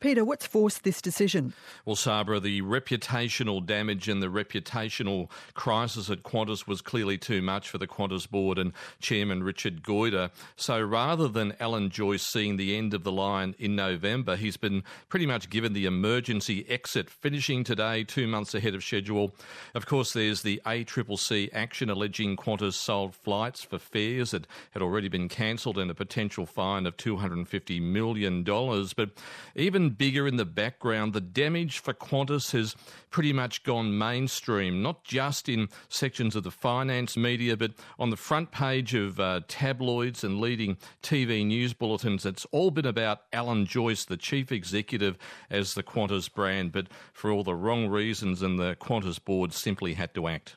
Peter, 0.00 0.24
what's 0.24 0.46
forced 0.46 0.82
this 0.82 1.02
decision? 1.02 1.52
Well, 1.84 1.94
Sabra, 1.94 2.40
the 2.40 2.62
reputational 2.62 3.64
damage 3.64 4.08
and 4.08 4.22
the 4.22 4.28
reputational 4.28 5.30
crisis 5.52 6.08
at 6.08 6.22
Qantas 6.22 6.66
was 6.66 6.80
clearly 6.80 7.18
too 7.18 7.42
much 7.42 7.68
for 7.68 7.76
the 7.76 7.86
Qantas 7.86 8.28
board 8.28 8.58
and 8.58 8.72
Chairman 9.02 9.42
Richard 9.42 9.82
Goyder. 9.82 10.30
So 10.56 10.80
rather 10.80 11.28
than 11.28 11.54
Alan 11.60 11.90
Joyce 11.90 12.22
seeing 12.22 12.56
the 12.56 12.78
end 12.78 12.94
of 12.94 13.04
the 13.04 13.12
line 13.12 13.54
in 13.58 13.76
November, 13.76 14.36
he's 14.36 14.56
been 14.56 14.84
pretty 15.10 15.26
much 15.26 15.50
given 15.50 15.74
the 15.74 15.84
emergency 15.84 16.64
exit, 16.66 17.10
finishing 17.10 17.62
today, 17.62 18.02
two 18.02 18.26
months 18.26 18.54
ahead 18.54 18.74
of 18.74 18.82
schedule. 18.82 19.34
Of 19.74 19.84
course, 19.84 20.14
there's 20.14 20.40
the 20.40 20.62
ACCC 20.64 21.50
action 21.52 21.90
alleging 21.90 22.38
Qantas 22.38 22.72
sold 22.72 23.14
flights 23.14 23.64
for 23.64 23.78
fares 23.78 24.30
that 24.30 24.46
had 24.70 24.80
already 24.80 25.08
been 25.08 25.28
cancelled 25.28 25.76
and 25.76 25.90
a 25.90 25.94
potential 25.94 26.46
fine 26.46 26.86
of 26.86 26.96
$250 26.96 27.82
million. 27.82 28.44
But 28.44 29.10
even 29.54 29.89
bigger 29.96 30.26
in 30.26 30.36
the 30.36 30.44
background, 30.44 31.12
the 31.12 31.20
damage 31.20 31.78
for 31.78 31.92
Qantas 31.92 32.52
has 32.52 32.74
pretty 33.10 33.32
much 33.32 33.62
gone 33.62 33.96
mainstream, 33.96 34.82
not 34.82 35.04
just 35.04 35.48
in 35.48 35.68
sections 35.88 36.36
of 36.36 36.44
the 36.44 36.50
finance 36.50 37.16
media, 37.16 37.56
but 37.56 37.72
on 37.98 38.10
the 38.10 38.16
front 38.16 38.50
page 38.50 38.94
of 38.94 39.20
uh, 39.20 39.40
tabloids 39.48 40.24
and 40.24 40.40
leading 40.40 40.76
TV 41.02 41.44
news 41.46 41.72
bulletins. 41.72 42.24
It's 42.24 42.46
all 42.52 42.70
been 42.70 42.86
about 42.86 43.22
Alan 43.32 43.66
Joyce, 43.66 44.04
the 44.04 44.16
chief 44.16 44.52
executive, 44.52 45.18
as 45.50 45.74
the 45.74 45.82
Qantas 45.82 46.32
brand, 46.32 46.72
but 46.72 46.86
for 47.12 47.30
all 47.30 47.44
the 47.44 47.54
wrong 47.54 47.88
reasons, 47.88 48.42
and 48.42 48.58
the 48.58 48.76
Qantas 48.80 49.22
board 49.22 49.52
simply 49.52 49.94
had 49.94 50.14
to 50.14 50.28
act. 50.28 50.56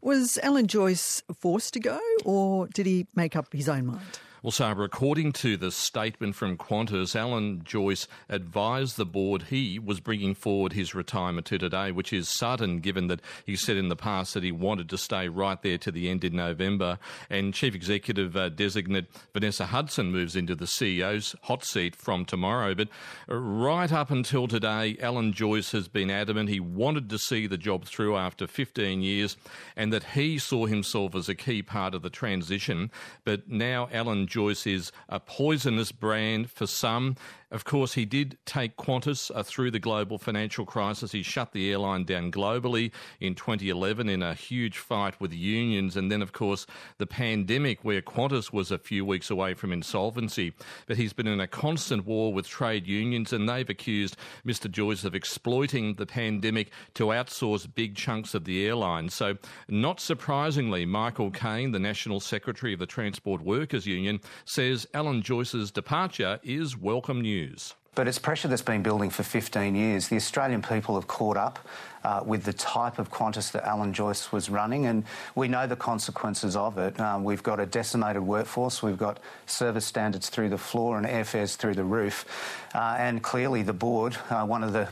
Was 0.00 0.38
Alan 0.42 0.66
Joyce 0.66 1.22
forced 1.34 1.74
to 1.74 1.80
go, 1.80 1.98
or 2.24 2.68
did 2.68 2.86
he 2.86 3.06
make 3.14 3.34
up 3.34 3.52
his 3.52 3.68
own 3.68 3.86
mind? 3.86 4.20
Well, 4.42 4.50
Sabra, 4.50 4.84
according 4.84 5.32
to 5.32 5.56
the 5.56 5.72
statement 5.72 6.34
from 6.34 6.58
Qantas, 6.58 7.16
Alan 7.16 7.62
Joyce 7.64 8.06
advised 8.28 8.96
the 8.96 9.06
board 9.06 9.44
he 9.44 9.78
was 9.78 9.98
bringing 9.98 10.34
forward 10.34 10.74
his 10.74 10.94
retirement 10.94 11.46
to 11.46 11.58
today, 11.58 11.90
which 11.90 12.12
is 12.12 12.28
sudden 12.28 12.80
given 12.80 13.06
that 13.06 13.22
he 13.46 13.56
said 13.56 13.76
in 13.76 13.88
the 13.88 13.96
past 13.96 14.34
that 14.34 14.42
he 14.42 14.52
wanted 14.52 14.90
to 14.90 14.98
stay 14.98 15.28
right 15.28 15.60
there 15.62 15.78
to 15.78 15.90
the 15.90 16.10
end 16.10 16.22
in 16.22 16.36
November. 16.36 16.98
And 17.30 17.54
Chief 17.54 17.74
Executive 17.74 18.36
uh, 18.36 18.50
designate 18.50 19.06
Vanessa 19.32 19.66
Hudson 19.66 20.12
moves 20.12 20.36
into 20.36 20.54
the 20.54 20.66
CEO's 20.66 21.34
hot 21.42 21.64
seat 21.64 21.96
from 21.96 22.24
tomorrow. 22.26 22.74
But 22.74 22.88
right 23.28 23.90
up 23.90 24.10
until 24.10 24.46
today, 24.46 24.98
Alan 25.00 25.32
Joyce 25.32 25.72
has 25.72 25.88
been 25.88 26.10
adamant 26.10 26.50
he 26.50 26.60
wanted 26.60 27.08
to 27.10 27.18
see 27.18 27.46
the 27.46 27.58
job 27.58 27.86
through 27.86 28.16
after 28.16 28.46
15 28.46 29.00
years 29.00 29.36
and 29.76 29.92
that 29.92 30.04
he 30.04 30.38
saw 30.38 30.66
himself 30.66 31.14
as 31.14 31.28
a 31.28 31.34
key 31.34 31.62
part 31.62 31.94
of 31.94 32.02
the 32.02 32.10
transition. 32.10 32.90
But 33.24 33.48
now 33.48 33.88
Alan 33.92 34.25
Joyce 34.26 34.66
is 34.66 34.92
a 35.08 35.14
uh, 35.14 35.18
poisonous 35.20 35.92
brand 35.92 36.50
for 36.50 36.66
some 36.66 37.16
of 37.52 37.64
course, 37.64 37.94
he 37.94 38.04
did 38.04 38.38
take 38.44 38.76
Qantas 38.76 39.30
uh, 39.32 39.44
through 39.44 39.70
the 39.70 39.78
global 39.78 40.18
financial 40.18 40.66
crisis. 40.66 41.12
He 41.12 41.22
shut 41.22 41.52
the 41.52 41.70
airline 41.70 42.02
down 42.02 42.32
globally 42.32 42.90
in 43.20 43.36
2011 43.36 44.08
in 44.08 44.20
a 44.20 44.34
huge 44.34 44.78
fight 44.78 45.20
with 45.20 45.32
unions. 45.32 45.96
And 45.96 46.10
then, 46.10 46.22
of 46.22 46.32
course, 46.32 46.66
the 46.98 47.06
pandemic, 47.06 47.84
where 47.84 48.02
Qantas 48.02 48.52
was 48.52 48.72
a 48.72 48.78
few 48.78 49.04
weeks 49.04 49.30
away 49.30 49.54
from 49.54 49.72
insolvency. 49.72 50.54
But 50.88 50.96
he's 50.96 51.12
been 51.12 51.28
in 51.28 51.38
a 51.38 51.46
constant 51.46 52.04
war 52.04 52.32
with 52.32 52.48
trade 52.48 52.88
unions, 52.88 53.32
and 53.32 53.48
they've 53.48 53.70
accused 53.70 54.16
Mr. 54.44 54.68
Joyce 54.68 55.04
of 55.04 55.14
exploiting 55.14 55.94
the 55.94 56.06
pandemic 56.06 56.72
to 56.94 57.06
outsource 57.06 57.72
big 57.72 57.94
chunks 57.94 58.34
of 58.34 58.44
the 58.44 58.66
airline. 58.66 59.08
So, 59.08 59.36
not 59.68 60.00
surprisingly, 60.00 60.84
Michael 60.84 61.30
Kaine, 61.30 61.70
the 61.70 61.78
National 61.78 62.18
Secretary 62.18 62.72
of 62.72 62.80
the 62.80 62.86
Transport 62.86 63.40
Workers 63.42 63.86
Union, 63.86 64.18
says 64.46 64.84
Alan 64.92 65.22
Joyce's 65.22 65.70
departure 65.70 66.40
is 66.42 66.76
welcome 66.76 67.20
news 67.20 67.35
news. 67.36 67.74
But 67.94 68.08
it's 68.08 68.18
pressure 68.18 68.46
that's 68.48 68.60
been 68.60 68.82
building 68.82 69.08
for 69.08 69.22
15 69.22 69.74
years. 69.74 70.08
The 70.08 70.16
Australian 70.16 70.60
people 70.60 70.96
have 70.96 71.06
caught 71.06 71.38
up 71.38 71.58
uh, 72.04 72.22
with 72.22 72.44
the 72.44 72.52
type 72.52 72.98
of 72.98 73.10
Qantas 73.10 73.52
that 73.52 73.64
Alan 73.64 73.94
Joyce 73.94 74.30
was 74.30 74.50
running, 74.50 74.84
and 74.84 75.04
we 75.34 75.48
know 75.48 75.66
the 75.66 75.76
consequences 75.76 76.56
of 76.56 76.76
it. 76.76 77.00
Um, 77.00 77.24
we've 77.24 77.42
got 77.42 77.58
a 77.58 77.64
decimated 77.64 78.20
workforce, 78.22 78.82
we've 78.82 78.98
got 78.98 79.18
service 79.46 79.86
standards 79.86 80.28
through 80.28 80.50
the 80.50 80.58
floor 80.58 80.98
and 80.98 81.06
airfares 81.06 81.56
through 81.56 81.72
the 81.74 81.84
roof, 81.84 82.26
uh, 82.74 82.96
and 82.98 83.22
clearly 83.22 83.62
the 83.62 83.72
board, 83.72 84.14
uh, 84.28 84.44
one 84.44 84.62
of 84.62 84.74
the 84.74 84.88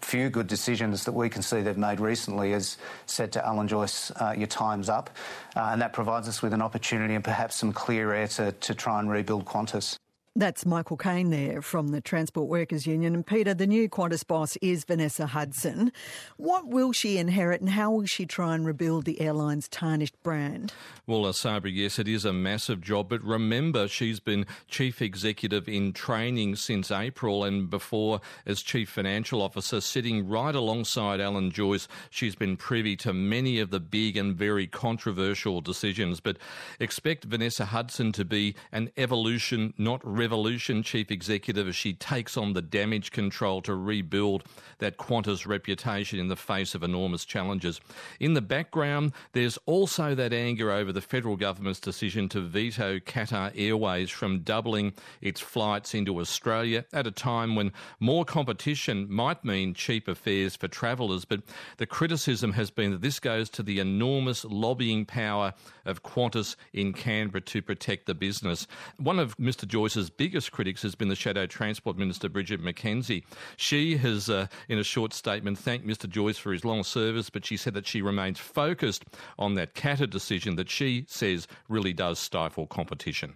few 0.00 0.30
good 0.30 0.46
decisions 0.46 1.04
that 1.04 1.12
we 1.12 1.28
can 1.28 1.42
see 1.42 1.60
they've 1.60 1.76
made 1.76 1.98
recently 1.98 2.52
has 2.52 2.78
said 3.06 3.32
to 3.32 3.44
Alan 3.44 3.66
Joyce, 3.66 4.12
uh, 4.12 4.32
your 4.38 4.46
time's 4.46 4.88
up, 4.88 5.10
uh, 5.56 5.70
and 5.72 5.82
that 5.82 5.92
provides 5.92 6.28
us 6.28 6.40
with 6.40 6.52
an 6.52 6.62
opportunity 6.62 7.14
and 7.16 7.24
perhaps 7.24 7.56
some 7.56 7.72
clear 7.72 8.12
air 8.12 8.28
to, 8.28 8.52
to 8.52 8.74
try 8.76 9.00
and 9.00 9.10
rebuild 9.10 9.44
Qantas. 9.44 9.98
That's 10.36 10.66
Michael 10.66 10.96
Kaine 10.96 11.30
there 11.30 11.62
from 11.62 11.88
the 11.88 12.00
Transport 12.00 12.48
Workers 12.48 12.88
Union. 12.88 13.14
And 13.14 13.24
Peter, 13.24 13.54
the 13.54 13.68
new 13.68 13.88
Qantas 13.88 14.26
boss 14.26 14.56
is 14.56 14.82
Vanessa 14.82 15.28
Hudson. 15.28 15.92
What 16.38 16.66
will 16.66 16.90
she 16.90 17.18
inherit 17.18 17.60
and 17.60 17.70
how 17.70 17.92
will 17.92 18.06
she 18.06 18.26
try 18.26 18.56
and 18.56 18.66
rebuild 18.66 19.04
the 19.04 19.20
airline's 19.20 19.68
tarnished 19.68 20.20
brand? 20.24 20.72
Well, 21.06 21.24
uh, 21.24 21.30
Asabri, 21.30 21.72
yes, 21.72 22.00
it 22.00 22.08
is 22.08 22.24
a 22.24 22.32
massive 22.32 22.80
job, 22.80 23.10
but 23.10 23.22
remember 23.22 23.86
she's 23.86 24.18
been 24.18 24.44
chief 24.66 25.00
executive 25.00 25.68
in 25.68 25.92
training 25.92 26.56
since 26.56 26.90
April 26.90 27.44
and 27.44 27.70
before 27.70 28.20
as 28.44 28.60
chief 28.60 28.90
financial 28.90 29.40
officer, 29.40 29.80
sitting 29.80 30.26
right 30.26 30.56
alongside 30.56 31.20
Alan 31.20 31.52
Joyce. 31.52 31.86
She's 32.10 32.34
been 32.34 32.56
privy 32.56 32.96
to 32.96 33.12
many 33.12 33.60
of 33.60 33.70
the 33.70 33.78
big 33.78 34.16
and 34.16 34.34
very 34.34 34.66
controversial 34.66 35.60
decisions, 35.60 36.18
but 36.18 36.38
expect 36.80 37.22
Vanessa 37.22 37.66
Hudson 37.66 38.10
to 38.10 38.24
be 38.24 38.56
an 38.72 38.90
evolution, 38.96 39.74
not 39.78 40.00
Revolution 40.04 40.23
chief 40.82 41.10
executive 41.10 41.68
as 41.68 41.76
she 41.76 41.94
takes 41.94 42.36
on 42.36 42.52
the 42.52 42.62
damage 42.62 43.10
control 43.10 43.62
to 43.62 43.74
rebuild 43.74 44.44
that 44.78 44.96
Qantas 44.96 45.46
reputation 45.46 46.18
in 46.18 46.28
the 46.28 46.36
face 46.36 46.74
of 46.74 46.82
enormous 46.82 47.24
challenges. 47.24 47.80
In 48.20 48.34
the 48.34 48.42
background, 48.42 49.12
there's 49.32 49.58
also 49.66 50.14
that 50.14 50.32
anger 50.32 50.70
over 50.70 50.92
the 50.92 51.00
federal 51.00 51.36
government's 51.36 51.80
decision 51.80 52.28
to 52.30 52.40
veto 52.40 52.98
Qatar 52.98 53.52
Airways 53.54 54.10
from 54.10 54.40
doubling 54.40 54.92
its 55.20 55.40
flights 55.40 55.94
into 55.94 56.20
Australia 56.20 56.84
at 56.92 57.06
a 57.06 57.10
time 57.10 57.54
when 57.54 57.72
more 58.00 58.24
competition 58.24 59.06
might 59.10 59.44
mean 59.44 59.74
cheaper 59.74 60.14
fares 60.14 60.56
for 60.56 60.68
travellers. 60.68 61.24
But 61.24 61.42
the 61.78 61.86
criticism 61.86 62.52
has 62.52 62.70
been 62.70 62.90
that 62.92 63.02
this 63.02 63.20
goes 63.20 63.48
to 63.50 63.62
the 63.62 63.78
enormous 63.78 64.44
lobbying 64.44 65.06
power 65.06 65.54
of 65.84 66.02
Qantas 66.02 66.56
in 66.72 66.92
Canberra 66.92 67.40
to 67.42 67.62
protect 67.62 68.06
the 68.06 68.14
business. 68.14 68.66
One 68.98 69.18
of 69.18 69.36
Mr. 69.36 69.66
Joyce's 69.66 70.10
biggest 70.16 70.52
critics 70.52 70.82
has 70.82 70.94
been 70.94 71.08
the 71.08 71.14
Shadow 71.14 71.46
Transport 71.46 71.96
Minister, 71.96 72.28
Bridget 72.28 72.62
McKenzie. 72.62 73.24
She 73.56 73.96
has, 73.96 74.28
uh, 74.28 74.46
in 74.68 74.78
a 74.78 74.84
short 74.84 75.12
statement, 75.12 75.58
thanked 75.58 75.86
Mr. 75.86 76.08
Joyce 76.08 76.38
for 76.38 76.52
his 76.52 76.64
long 76.64 76.84
service, 76.84 77.30
but 77.30 77.46
she 77.46 77.56
said 77.56 77.74
that 77.74 77.86
she 77.86 78.02
remains 78.02 78.38
focused 78.38 79.04
on 79.38 79.54
that 79.54 79.74
Qatar 79.74 80.08
decision 80.08 80.56
that 80.56 80.68
she 80.68 81.06
says 81.08 81.48
really 81.68 81.92
does 81.92 82.18
stifle 82.18 82.66
competition. 82.66 83.32